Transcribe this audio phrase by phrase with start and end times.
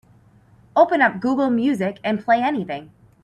[0.75, 2.89] Open up Google Music and play anything.